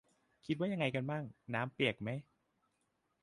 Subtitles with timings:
[0.45, 1.23] คิดว่ายังไงกันมั่ง?
[1.53, 2.09] น้ำเปียกไหม?